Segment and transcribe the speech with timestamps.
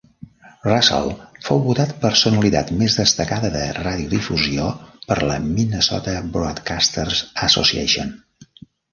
[0.67, 1.09] Russell
[1.47, 4.69] fou votat "Personalitat més destacada de radiodifusió"
[5.11, 8.11] per la Minnesota Broadcasters Association.